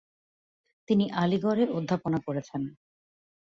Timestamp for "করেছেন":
2.27-2.61